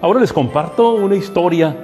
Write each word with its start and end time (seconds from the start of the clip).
Ahora 0.00 0.20
les 0.20 0.32
comparto 0.32 0.94
una 0.94 1.16
historia 1.16 1.74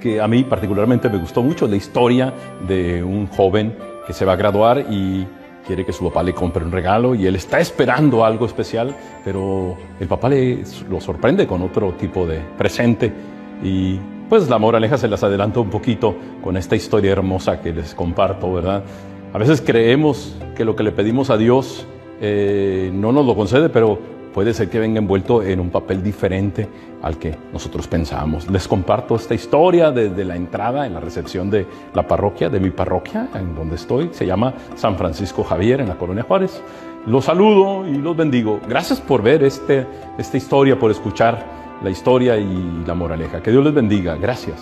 que 0.00 0.20
a 0.20 0.28
mí 0.28 0.44
particularmente 0.44 1.08
me 1.08 1.18
gustó 1.18 1.42
mucho, 1.42 1.66
la 1.66 1.74
historia 1.74 2.32
de 2.68 3.02
un 3.02 3.26
joven 3.26 3.76
que 4.06 4.12
se 4.12 4.24
va 4.24 4.34
a 4.34 4.36
graduar 4.36 4.86
y 4.90 5.26
quiere 5.66 5.84
que 5.84 5.92
su 5.92 6.04
papá 6.04 6.22
le 6.22 6.34
compre 6.34 6.64
un 6.64 6.70
regalo 6.70 7.16
y 7.16 7.26
él 7.26 7.34
está 7.34 7.58
esperando 7.58 8.24
algo 8.24 8.46
especial, 8.46 8.94
pero 9.24 9.76
el 9.98 10.06
papá 10.06 10.28
le, 10.28 10.62
lo 10.88 11.00
sorprende 11.00 11.48
con 11.48 11.62
otro 11.62 11.94
tipo 11.94 12.26
de 12.26 12.38
presente 12.56 13.12
y 13.60 13.98
pues 14.28 14.48
la 14.48 14.58
moraleja 14.58 14.96
se 14.96 15.08
las 15.08 15.24
adelanto 15.24 15.60
un 15.60 15.70
poquito 15.70 16.14
con 16.44 16.56
esta 16.56 16.76
historia 16.76 17.10
hermosa 17.10 17.60
que 17.60 17.72
les 17.72 17.92
comparto, 17.92 18.52
¿verdad? 18.52 18.84
A 19.32 19.38
veces 19.38 19.60
creemos 19.60 20.36
que 20.54 20.64
lo 20.64 20.76
que 20.76 20.84
le 20.84 20.92
pedimos 20.92 21.28
a 21.28 21.36
Dios 21.36 21.88
eh, 22.20 22.90
no 22.94 23.10
nos 23.10 23.26
lo 23.26 23.34
concede, 23.34 23.68
pero 23.68 23.98
puede 24.34 24.52
ser 24.52 24.68
que 24.68 24.80
venga 24.80 24.98
envuelto 24.98 25.42
en 25.44 25.60
un 25.60 25.70
papel 25.70 26.02
diferente 26.02 26.68
al 27.02 27.18
que 27.18 27.36
nosotros 27.52 27.86
pensamos. 27.86 28.50
Les 28.50 28.66
comparto 28.66 29.14
esta 29.14 29.32
historia 29.32 29.92
desde 29.92 30.24
la 30.24 30.34
entrada 30.34 30.86
en 30.86 30.94
la 30.94 31.00
recepción 31.00 31.48
de 31.50 31.66
la 31.94 32.06
parroquia, 32.06 32.48
de 32.50 32.58
mi 32.58 32.70
parroquia, 32.70 33.28
en 33.34 33.54
donde 33.54 33.76
estoy. 33.76 34.10
Se 34.12 34.26
llama 34.26 34.52
San 34.74 34.98
Francisco 34.98 35.44
Javier, 35.44 35.80
en 35.80 35.88
la 35.88 35.94
Colonia 35.94 36.24
Juárez. 36.24 36.60
Los 37.06 37.26
saludo 37.26 37.86
y 37.86 37.96
los 37.96 38.16
bendigo. 38.16 38.60
Gracias 38.68 39.00
por 39.00 39.22
ver 39.22 39.44
este, 39.44 39.86
esta 40.18 40.36
historia, 40.36 40.78
por 40.78 40.90
escuchar 40.90 41.44
la 41.82 41.90
historia 41.90 42.36
y 42.36 42.82
la 42.86 42.94
moraleja. 42.94 43.40
Que 43.40 43.52
Dios 43.52 43.64
les 43.64 43.74
bendiga. 43.74 44.16
Gracias. 44.16 44.60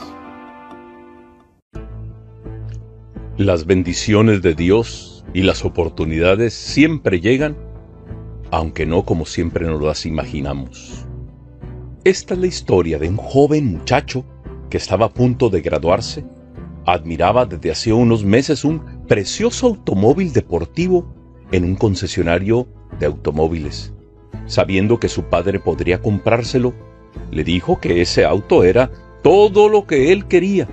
Las 3.38 3.64
bendiciones 3.64 4.42
de 4.42 4.54
Dios 4.54 5.24
y 5.32 5.42
las 5.42 5.64
oportunidades 5.64 6.52
siempre 6.52 7.20
llegan, 7.20 7.56
aunque 8.52 8.84
no 8.84 9.04
como 9.04 9.24
siempre 9.24 9.66
nos 9.66 9.82
las 9.82 10.04
imaginamos. 10.04 11.06
Esta 12.04 12.34
es 12.34 12.40
la 12.40 12.46
historia 12.46 12.98
de 12.98 13.08
un 13.08 13.16
joven 13.16 13.72
muchacho 13.72 14.24
que 14.68 14.76
estaba 14.76 15.06
a 15.06 15.08
punto 15.08 15.48
de 15.48 15.62
graduarse. 15.62 16.22
Admiraba 16.84 17.46
desde 17.46 17.70
hacía 17.70 17.94
unos 17.94 18.24
meses 18.24 18.64
un 18.64 19.06
precioso 19.08 19.68
automóvil 19.68 20.34
deportivo 20.34 21.14
en 21.50 21.64
un 21.64 21.76
concesionario 21.76 22.68
de 22.98 23.06
automóviles. 23.06 23.94
Sabiendo 24.44 25.00
que 25.00 25.08
su 25.08 25.24
padre 25.24 25.58
podría 25.58 26.02
comprárselo, 26.02 26.74
le 27.30 27.44
dijo 27.44 27.80
que 27.80 28.02
ese 28.02 28.26
auto 28.26 28.64
era 28.64 28.90
todo 29.22 29.70
lo 29.70 29.86
que 29.86 30.12
él 30.12 30.26
quería. 30.26 30.68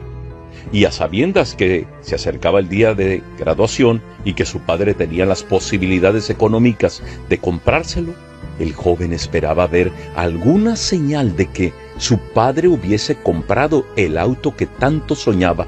Y 0.72 0.86
a 0.86 0.92
sabiendas 0.92 1.56
que 1.56 1.88
se 2.02 2.16
acercaba 2.16 2.60
el 2.60 2.70
día 2.70 2.94
de 2.94 3.24
graduación 3.38 4.02
y 4.26 4.34
que 4.34 4.46
su 4.46 4.60
padre 4.60 4.94
tenía 4.94 5.26
las 5.26 5.44
posibilidades 5.44 6.30
económicas 6.30 7.02
de 7.30 7.38
comprárselo, 7.38 8.14
el 8.60 8.74
joven 8.74 9.14
esperaba 9.14 9.68
ver 9.68 9.92
alguna 10.16 10.76
señal 10.76 11.36
de 11.36 11.48
que 11.48 11.74
su 11.98 12.18
padre 12.18 12.68
hubiese 12.68 13.16
comprado 13.16 13.86
el 13.96 14.18
auto 14.18 14.56
que 14.56 14.66
tanto 14.66 15.16
soñaba. 15.16 15.68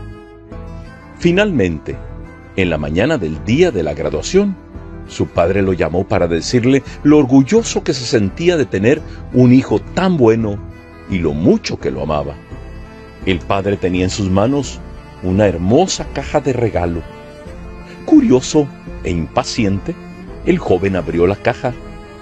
Finalmente, 1.19 1.95
en 2.55 2.69
la 2.69 2.77
mañana 2.77 3.17
del 3.17 3.43
día 3.45 3.71
de 3.71 3.83
la 3.83 3.93
graduación, 3.93 4.55
su 5.07 5.27
padre 5.27 5.61
lo 5.61 5.73
llamó 5.73 6.07
para 6.07 6.27
decirle 6.27 6.83
lo 7.03 7.17
orgulloso 7.17 7.83
que 7.83 7.93
se 7.93 8.05
sentía 8.05 8.57
de 8.57 8.65
tener 8.65 9.01
un 9.33 9.53
hijo 9.53 9.79
tan 9.79 10.17
bueno 10.17 10.57
y 11.09 11.19
lo 11.19 11.33
mucho 11.33 11.79
que 11.79 11.91
lo 11.91 12.03
amaba. 12.03 12.35
El 13.25 13.39
padre 13.39 13.77
tenía 13.77 14.03
en 14.03 14.09
sus 14.09 14.29
manos 14.29 14.79
una 15.23 15.47
hermosa 15.47 16.05
caja 16.13 16.41
de 16.41 16.53
regalo. 16.53 17.01
Curioso 18.05 18.67
e 19.03 19.11
impaciente, 19.11 19.93
el 20.45 20.57
joven 20.57 20.95
abrió 20.95 21.27
la 21.27 21.35
caja 21.35 21.73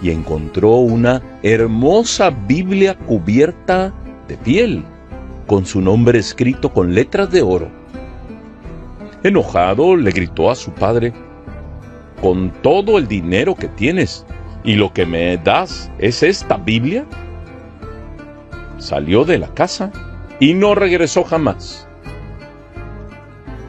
y 0.01 0.11
encontró 0.11 0.75
una 0.75 1.21
hermosa 1.41 2.29
Biblia 2.29 2.97
cubierta 2.97 3.93
de 4.27 4.37
piel, 4.37 4.83
con 5.47 5.65
su 5.65 5.81
nombre 5.81 6.19
escrito 6.19 6.71
con 6.71 6.93
letras 6.93 7.31
de 7.31 7.41
oro. 7.41 7.69
Enojado, 9.23 9.95
le 9.95 10.11
gritó 10.11 10.51
a 10.51 10.55
su 10.55 10.71
padre, 10.71 11.13
con 12.21 12.51
todo 12.61 12.97
el 12.97 13.07
dinero 13.07 13.55
que 13.55 13.67
tienes 13.67 14.25
y 14.63 14.75
lo 14.75 14.93
que 14.93 15.05
me 15.05 15.37
das 15.37 15.89
es 15.99 16.23
esta 16.23 16.57
Biblia? 16.57 17.05
Salió 18.77 19.23
de 19.23 19.39
la 19.39 19.47
casa 19.53 19.91
y 20.39 20.53
no 20.53 20.75
regresó 20.75 21.23
jamás. 21.23 21.87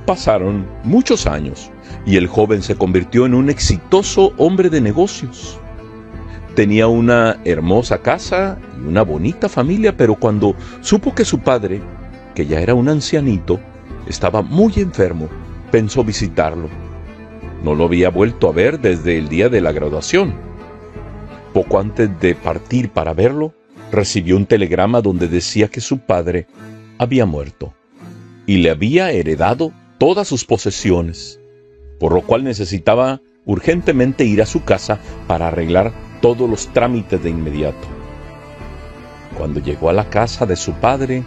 Pasaron 0.07 0.67
muchos 0.85 1.27
años 1.27 1.71
y 2.07 2.17
el 2.17 2.27
joven 2.27 2.63
se 2.63 2.77
convirtió 2.77 3.27
en 3.27 3.35
un 3.35 3.51
exitoso 3.51 4.33
hombre 4.39 4.71
de 4.71 4.81
negocios. 4.81 5.59
Tenía 6.55 6.89
una 6.89 7.39
hermosa 7.45 7.99
casa 7.99 8.59
y 8.77 8.89
una 8.89 9.03
bonita 9.03 9.49
familia, 9.49 9.97
pero 9.97 10.15
cuando 10.15 10.55
supo 10.81 11.15
que 11.15 11.25
su 11.25 11.39
padre, 11.39 11.81
que 12.35 12.47
ya 12.47 12.61
era 12.61 12.75
un 12.75 12.89
ancianito, 12.89 13.61
estaba 14.09 14.43
muy 14.43 14.73
enfermo, 14.77 15.29
pensó 15.71 16.03
visitarlo 16.03 16.69
no 17.63 17.75
lo 17.75 17.85
había 17.85 18.11
vuelto 18.11 18.49
a 18.49 18.53
ver 18.53 18.81
desde 18.81 19.19
el 19.19 19.29
día 19.29 19.49
de 19.49 19.61
la 19.61 19.73
graduación. 19.73 20.35
Poco 21.53 21.79
antes 21.79 22.09
de 22.21 22.35
partir 22.35 22.91
para 22.91 23.13
verlo, 23.13 23.55
recibió 23.93 24.37
un 24.37 24.47
telegrama 24.47 25.01
donde 25.01 25.29
decía 25.29 25.69
que 25.69 25.81
su 25.81 25.99
padre 25.99 26.47
había 26.99 27.27
muerto 27.27 27.75
y 28.47 28.59
le 28.59 28.71
había 28.71 29.11
heredado 29.11 29.73
todas 29.99 30.29
sus 30.29 30.45
posesiones, 30.45 31.41
por 31.99 32.13
lo 32.13 32.23
cual 32.23 32.45
necesitaba 32.45 33.21
urgentemente 33.45 34.25
ir 34.25 34.43
a 34.43 34.47
su 34.47 34.65
casa 34.65 34.99
para 35.27 35.49
arreglar 35.49 35.93
todos 36.21 36.49
los 36.49 36.69
trámites 36.69 37.23
de 37.23 37.31
inmediato. 37.31 37.89
Cuando 39.37 39.61
llegó 39.61 39.89
a 39.89 39.95
la 39.95 40.09
casa 40.11 40.47
de 40.47 40.57
su 40.57 40.73
padre, 40.75 41.25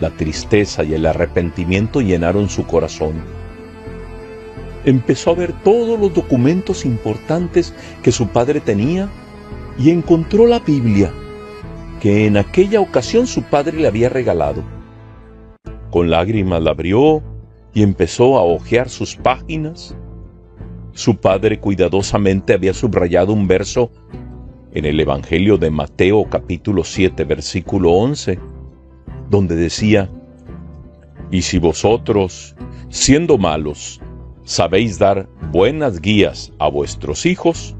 la 0.00 0.10
tristeza 0.10 0.84
y 0.84 0.94
el 0.94 1.06
arrepentimiento 1.06 2.00
llenaron 2.00 2.48
su 2.48 2.66
corazón 2.66 3.40
empezó 4.84 5.30
a 5.30 5.34
ver 5.34 5.52
todos 5.62 5.98
los 5.98 6.14
documentos 6.14 6.84
importantes 6.84 7.74
que 8.02 8.12
su 8.12 8.28
padre 8.28 8.60
tenía 8.60 9.08
y 9.78 9.90
encontró 9.90 10.46
la 10.46 10.58
Biblia 10.58 11.12
que 12.00 12.26
en 12.26 12.38
aquella 12.38 12.80
ocasión 12.80 13.26
su 13.26 13.42
padre 13.42 13.78
le 13.78 13.86
había 13.86 14.08
regalado. 14.08 14.64
Con 15.90 16.08
lágrimas 16.08 16.62
la 16.62 16.70
abrió 16.70 17.22
y 17.74 17.82
empezó 17.82 18.38
a 18.38 18.42
hojear 18.42 18.88
sus 18.88 19.16
páginas. 19.16 19.94
Su 20.92 21.16
padre 21.16 21.60
cuidadosamente 21.60 22.54
había 22.54 22.72
subrayado 22.72 23.32
un 23.32 23.46
verso 23.46 23.90
en 24.72 24.86
el 24.86 24.98
Evangelio 24.98 25.58
de 25.58 25.70
Mateo 25.70 26.24
capítulo 26.30 26.84
7 26.84 27.24
versículo 27.24 27.92
11, 27.92 28.38
donde 29.28 29.56
decía, 29.56 30.10
Y 31.30 31.42
si 31.42 31.58
vosotros, 31.58 32.56
siendo 32.88 33.36
malos, 33.36 34.00
sabéis 34.44 34.98
dar 34.98 35.28
buenas 35.52 36.00
guías 36.00 36.52
a 36.58 36.68
vuestros 36.68 37.26
hijos, 37.26 37.76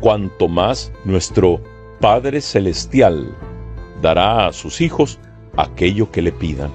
cuanto 0.00 0.48
más 0.48 0.92
nuestro 1.04 1.60
Padre 2.00 2.40
Celestial 2.40 3.34
dará 4.04 4.46
a 4.46 4.52
sus 4.52 4.80
hijos 4.80 5.18
aquello 5.56 6.10
que 6.10 6.20
le 6.20 6.30
pidan. 6.30 6.70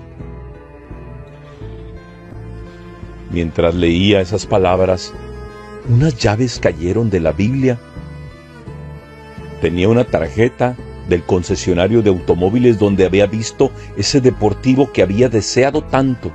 Mientras 3.31 3.75
leía 3.75 4.19
esas 4.19 4.47
palabras, 4.47 5.13
unas 5.87 6.17
llaves 6.17 6.59
cayeron 6.59 7.11
de 7.11 7.19
la 7.19 7.31
Biblia. 7.31 7.77
Tenía 9.61 9.89
una 9.89 10.05
tarjeta 10.05 10.75
del 11.07 11.23
concesionario 11.23 12.01
de 12.01 12.09
automóviles 12.09 12.79
donde 12.79 13.05
había 13.05 13.27
visto 13.27 13.71
ese 13.95 14.21
deportivo 14.21 14.91
que 14.91 15.03
había 15.03 15.29
deseado 15.29 15.83
tanto 15.83 16.31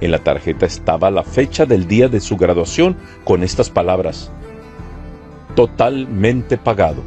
en 0.00 0.10
la 0.10 0.18
tarjeta 0.18 0.66
estaba 0.66 1.10
la 1.10 1.24
fecha 1.24 1.66
del 1.66 1.86
día 1.86 2.08
de 2.08 2.20
su 2.20 2.36
graduación 2.36 2.96
con 3.24 3.42
estas 3.42 3.68
palabras. 3.68 4.30
Totalmente 5.54 6.56
pagado. 6.56 7.02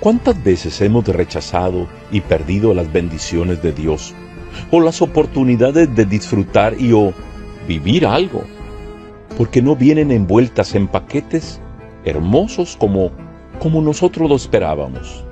¿Cuántas 0.00 0.42
veces 0.44 0.80
hemos 0.80 1.08
rechazado 1.08 1.88
y 2.12 2.20
perdido 2.20 2.72
las 2.72 2.92
bendiciones 2.92 3.60
de 3.62 3.72
Dios 3.72 4.14
o 4.70 4.80
las 4.80 5.02
oportunidades 5.02 5.92
de 5.94 6.04
disfrutar 6.04 6.80
y 6.80 6.92
o 6.92 7.12
vivir 7.66 8.06
algo? 8.06 8.44
Porque 9.36 9.60
no 9.60 9.74
vienen 9.74 10.12
envueltas 10.12 10.76
en 10.76 10.86
paquetes 10.86 11.60
hermosos 12.04 12.76
como, 12.76 13.10
como 13.58 13.82
nosotros 13.82 14.28
lo 14.28 14.36
esperábamos. 14.36 15.24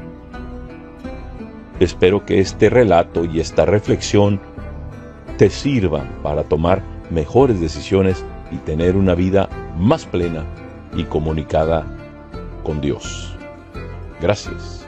Espero 1.78 2.26
que 2.26 2.40
este 2.40 2.69
relato 2.69 3.24
y 3.24 3.38
esta 3.38 3.66
reflexión 3.66 4.40
te 5.38 5.48
sirvan 5.48 6.08
para 6.24 6.42
tomar 6.42 6.82
mejores 7.10 7.60
decisiones 7.60 8.24
y 8.50 8.56
tener 8.56 8.96
una 8.96 9.14
vida 9.14 9.48
más 9.78 10.06
plena 10.06 10.44
y 10.96 11.04
comunicada 11.04 11.86
con 12.64 12.80
Dios. 12.80 13.35
Gracias. 14.20 14.85